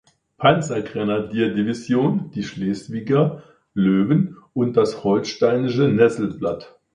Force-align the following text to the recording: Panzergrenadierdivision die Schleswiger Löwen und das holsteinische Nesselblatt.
Panzergrenadierdivision 0.39 2.31
die 2.31 2.41
Schleswiger 2.41 3.43
Löwen 3.75 4.35
und 4.51 4.75
das 4.75 5.03
holsteinische 5.03 5.89
Nesselblatt. 5.89 6.79